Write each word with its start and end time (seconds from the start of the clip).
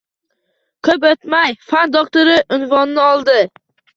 Ko‘p 0.87 1.05
o‘tmay, 1.09 1.53
fan 1.71 1.93
doktori 1.95 2.39
unvonini 2.57 3.03
oldi 3.05 3.37